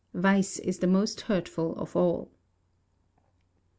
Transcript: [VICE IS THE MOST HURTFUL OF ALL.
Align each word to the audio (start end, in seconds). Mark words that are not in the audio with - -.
[VICE 0.15 0.57
IS 0.57 0.79
THE 0.79 0.87
MOST 0.87 1.21
HURTFUL 1.27 1.75
OF 1.75 1.95
ALL. 1.95 2.31